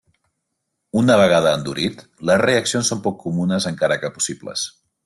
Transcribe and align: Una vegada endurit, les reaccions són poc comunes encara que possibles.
Una 1.01 1.17
vegada 1.21 1.51
endurit, 1.59 2.01
les 2.31 2.43
reaccions 2.45 2.93
són 2.95 3.07
poc 3.09 3.21
comunes 3.27 3.73
encara 3.75 4.03
que 4.05 4.17
possibles. 4.19 4.71